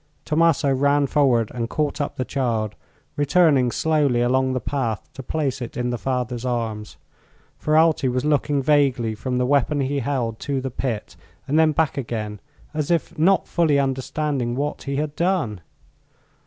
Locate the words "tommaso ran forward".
0.25-1.51